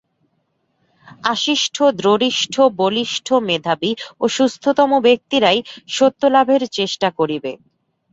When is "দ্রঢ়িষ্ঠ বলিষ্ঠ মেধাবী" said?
1.99-3.91